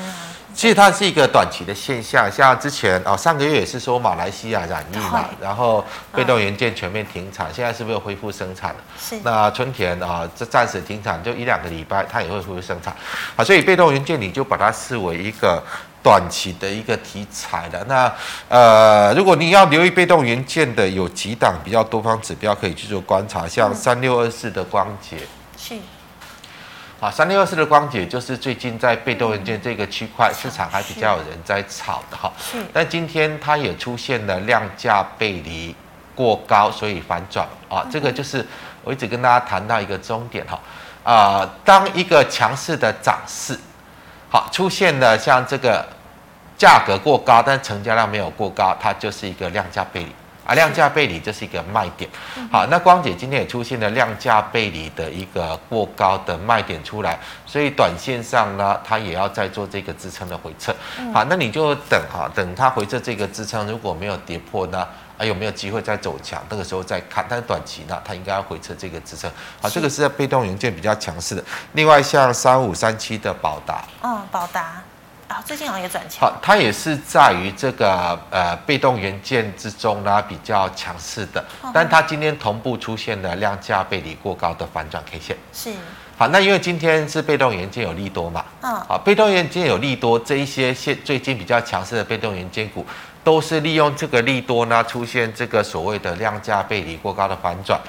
[0.55, 8.79] 其实它是一个短期的现象，像之前哦上个月也是说马来西亚染疫嘛，然后被动元件全面停产，现在是不是恢复生产了？
[8.99, 9.19] 是。
[9.23, 12.95] 那春田啊，这暂时停产就一两个礼拜，它也会恢复生产，
[13.36, 15.61] 好，所以被动元件你就把它视为一个。
[16.04, 18.12] 短期的一个题材的，那
[18.49, 25.18] 呃，如果你要留意被动元件的，有几档比较多方指标可以去做观察，像三六二四的光頡，
[25.56, 25.76] 是，
[26.99, 32.18] 啊，三六二四的光頡就是最近在被动元件这个区块市场还比较有人在炒的。
[32.18, 35.76] 哈，是，但今天它也出现了量价背离
[36.16, 37.47] 过高，所以反转。
[37.70, 38.43] 啊，这个就是
[38.84, 40.43] 我一直跟大家谈到一个终点。
[40.47, 40.60] 哈，
[41.04, 43.56] 啊，当一个强势的涨势。
[44.32, 45.86] 好，出现了像这个
[46.57, 50.11] 价格过高，但成交量没有过高，它就是一个量价背离
[50.45, 52.09] 啊，量价背离就是一个卖点。
[52.49, 60.73] 好，那光姐今天也出现了量价背离的一个过高的卖点出来，所以短线上呢，它也要再做这个支撑的回撤。
[61.13, 64.88] 好，那你就等哈，等它回撤这个支撑，如果没有跌破呢？
[65.22, 66.43] 还有没有机会再走强？
[66.49, 67.24] 那个时候再看。
[67.30, 69.30] 但是短期呢，它应该要回撤这个支撑。
[69.61, 71.43] 好，这个是在被动元件比较强势的。
[71.74, 74.82] 另外，像三五三七的宝达，嗯，宝达
[75.28, 76.22] 啊，最近好像也转强。
[76.22, 81.45] 好，它也是在于这个呃被动元件之中呢比较强势的。
[81.72, 85.38] 但它今天同步出现了量价背离过高的反转 K 线。
[85.53, 85.72] 是。
[86.17, 88.43] 好，那因为今天是被动元件有利多嘛？
[88.61, 88.74] 嗯。
[88.88, 92.84] 好，被动元件有利多，这一些现最近比较强势的被动元件股。
[93.24, 97.80] 都是利用这个利多呢，出现这个所谓的量价背离过高的反转。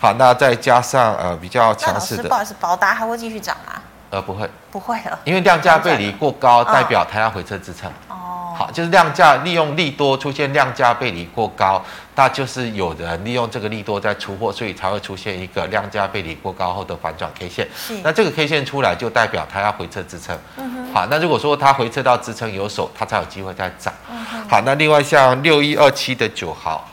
[0.00, 3.80] 好，那再加上呃比较强势的，不好意思，宝达还会继续涨吗？
[4.10, 7.88] 呃，不会，不会了，因为量价背离过高，代表它要回撤支撑。
[8.08, 8.29] 哦，
[8.60, 11.82] 好，就是量价利用利多出现量价背离过高，
[12.14, 17.66] 那就是有人利用这个利多在出货，所以才会出现一个量价背离过高后的反转 K 线。
[17.74, 20.38] 是，那这个 K 线出来就代表它要回撤支撑。
[20.58, 23.94] 嗯哼，好，那如果说它回撤到支撑有手，它才有机会再涨。
[24.10, 26.86] 嗯哼，好，那另外像六一二七的九号。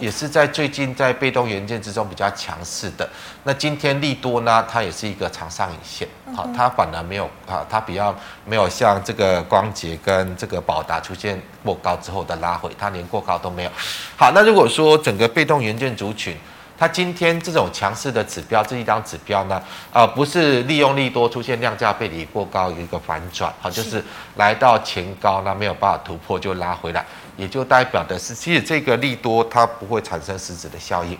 [0.00, 3.08] 也是在最近在被动元件之中比较强势的。
[3.42, 8.14] 那今天利多呢，它也是一个长上影线，好，它反而没有啊，它比较
[8.44, 13.70] 没有像这个光洁跟这个宝达出现过高之后的拉回，它连过高都没有。
[14.16, 16.36] 好，那如果说整个被动元件族群，
[16.78, 19.62] 它今天这种强势的指标，这一张指标呢，
[19.92, 24.02] 啊，不是利用利多出现量价背离过高有一个反转，好，就是
[24.36, 27.04] 来到前高那没有办法突破就拉回来。
[27.36, 31.16] 也就代表的是，其实这个利多它不会产生实质的效应，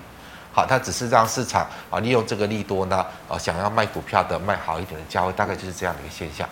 [0.53, 6.49] 好，它只是让市场啊利用这个利多呢，啊想要卖股票的卖好一点的价位，大概就是这样的一个现象。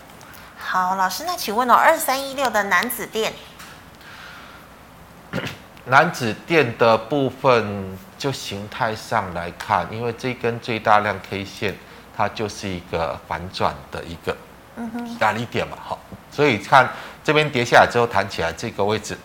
[0.56, 3.32] 好，老师，那请问哦，二三一六的男子店，
[5.86, 11.76] 男子店的部分就形态上来看，因为这根最大量 K 线
[12.16, 14.36] 它就是一个反转的一个
[14.76, 15.98] 嗯哼压力点嘛，好，
[16.30, 16.88] 所以看
[17.24, 19.18] 这边跌下来之后弹起来这个位置。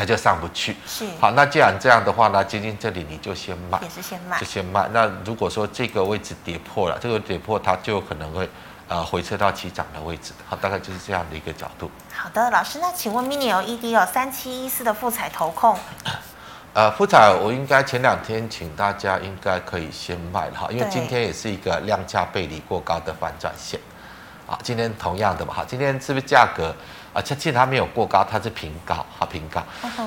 [0.00, 0.74] 它就上不去。
[0.86, 1.04] 是。
[1.20, 4.88] 好，那既然这样的话呢，接近这里你就先卖，也是先卖，就先卖。
[4.92, 8.48] 那如果说这个位置跌破了，这个跌破它就可能会
[8.88, 10.32] 呃回撤到起涨的位置。
[10.48, 11.90] 好，大概就是这样的一个角度。
[12.14, 15.76] 好的，老师，那请问 Mini LED 哦三七一四的富彩投控。
[16.72, 23.80] 呃，富彩我应该前两天请大家应该可以先卖了哈，因为今天也是一个量价背离过高的反转线，
[24.46, 26.72] 啊，今天同样的嘛哈，今天是不是价格
[27.12, 27.20] 啊？
[27.22, 29.62] 其实它没有过高，它是平高，好平高，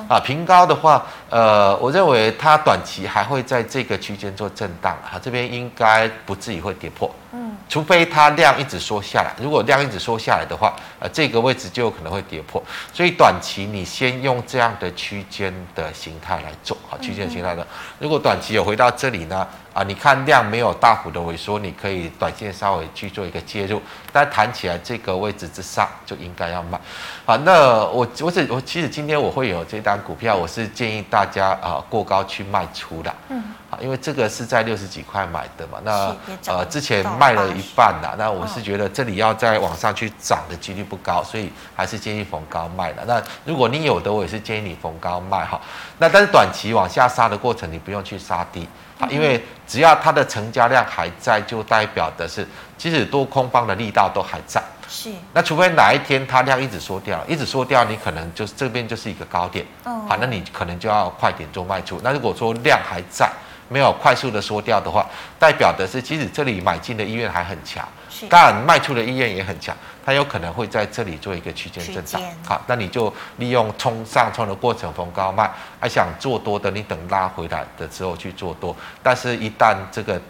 [0.08, 7.12] 啊平高的话，呃，我认为它短期还会在这个区间做震荡，哈，这边应该不至于会跌破。
[7.32, 12.62] 嗯除非它量一直缩下来，如果量一直缩下来的话，呃，这个位置就有可能会跌破。
[12.92, 17.66] 所以短期你先用这样的区间的形态来做，好，区间形态的。
[17.98, 23.82] 如果短期有回到这里呢，啊，你看量没有大幅的萎缩，你可以短线稍微去做一个介入。
[24.12, 26.80] 但弹起来这个位置之上就应该要卖。
[27.26, 33.14] 好，那我我只我其实今天我会有这单股票，我是建议大家啊过高去卖出的。
[33.28, 33.42] 嗯。
[33.80, 36.16] 因为这个是在六十几块买的嘛，那
[36.46, 43.04] 呃之前卖了一半了，那我是觉得这里要再往上去涨的几率不高，所以还是建议逢高卖的。
[43.06, 45.60] 那如果你有的，我也是建议你逢高卖哈。
[45.98, 48.68] 那但是短期往下杀的过程，你不用去杀低
[48.98, 52.46] 啊，因为只要它的成交量还在，就代表的是
[52.76, 54.62] 即使多空方的力道都还在。
[54.88, 55.10] 是。
[55.32, 59.64] 那除非哪一天它量一直缩掉，一直缩掉，你可能就是这边就是一个高点。
[59.84, 60.06] 嗯。
[60.08, 62.00] 好，那你可能就要快点做卖出。
[62.02, 63.30] 那如果说量还在，
[63.68, 65.06] 没有快速的缩掉的话，
[65.38, 67.82] 代表的是即使这里买进的意愿还很强，
[68.28, 69.74] 当然卖出的意愿也很强，
[70.04, 72.22] 它有可能会在这里做一个区间震荡。
[72.46, 80.20] 好，那你就利用冲上冲的过程逢高卖，还想做多的，你等拉回来的时候去做多，但是一旦这个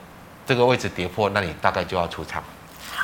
[0.46, 2.40] 这个位置跌破，那你大概就要出场。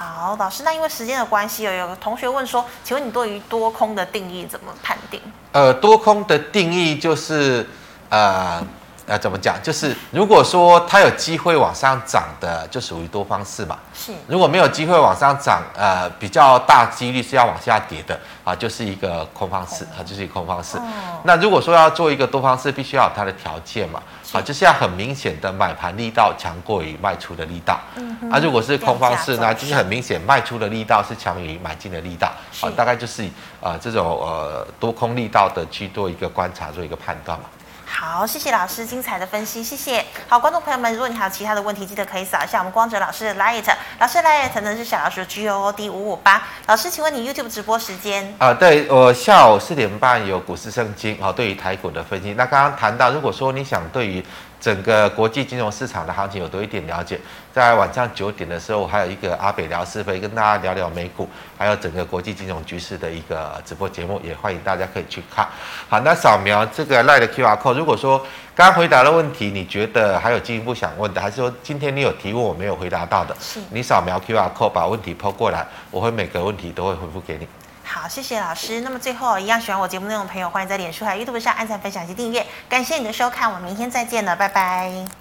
[0.01, 5.21] 好，老师，那因为时间的关系，有有个同学问说，请问你对于多空的定义怎么判定？
[5.53, 7.69] 呃，多空的定义就是
[8.09, 8.65] 呃。
[9.07, 9.57] 呃怎么讲？
[9.61, 13.77] 就是如果说它有机会往上涨的，就属于多方式嘛。
[13.93, 14.13] 是。
[14.29, 20.77] 如果没有机会往上涨，呃，比较大几率是要往下跌的啊，就是一个空方式啊，就是一个空方式。
[20.79, 20.83] 哦。
[21.25, 24.01] 那如果说要做一个多方式，必须要有它的条件嘛。
[24.33, 27.81] 啊，就是要很明显的买盘力道强过于卖出的力道。
[27.97, 28.31] 嗯。
[28.31, 32.33] 啊，如果是空方式呢，就是很明显卖出的力道是强于买进的力道。
[32.61, 33.29] 啊，大概就是
[33.61, 37.47] 啊这种呃多空力道的去做一个观察，做一个判断嘛。
[37.93, 40.03] 好，谢谢老师精彩的分析，谢谢。
[40.29, 43.65] 好，观众朋友们，如果你还有其他的问题，记得可以扫一下我们光哲老师的 Light，
[43.99, 46.41] 老师 Light 呢是小老鼠 G O O D 五五八。
[46.67, 48.33] 老师，请问你 YouTube 直播时间？
[48.39, 52.33] 啊，对，我下午四点半有股市圣经，好，对于台股的分析。
[52.35, 54.25] 那刚刚谈到，如果说你想对于
[54.61, 57.19] 整个国际金融市场的行情有多一点了解，
[57.53, 65.49] 在晚上九点的时候，我还有一个阿北聊是非，跟大家聊聊美股，还有整个国际金融局势的一个直播节目，也欢迎大家可以去看。
[65.89, 68.19] 好，那扫描这个 LINE 的 QR code，如果说
[68.55, 77.49] 刚刚回答的问题，你觉得还有进一步想问的，还是说今天你有提问我没有回答到的，是你扫描 QR code 把问题抛过来，我会每个问题都会回复给你。
[77.93, 78.83] 好，谢谢老师。
[78.83, 82.47] 那么最后，一样喜欢我节目内容的朋友，欢迎在脸书还有 YouTube 上按赞、分享及订阅。
[82.69, 85.20] 感谢你的收看，我们明天再见了，拜拜。